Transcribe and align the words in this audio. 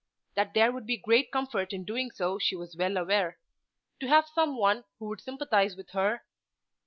That 0.33 0.55
there 0.55 0.71
would 0.71 0.87
be 0.87 0.97
great 0.97 1.31
comfort 1.31 1.71
in 1.73 1.85
doing 1.85 2.09
so 2.09 2.39
she 2.39 2.55
was 2.55 2.75
well 2.75 2.97
aware. 2.97 3.37
To 3.99 4.07
have 4.07 4.25
some 4.27 4.57
one 4.57 4.83
who 4.97 5.05
would 5.09 5.21
sympathise 5.21 5.75
with 5.75 5.91
her! 5.91 6.23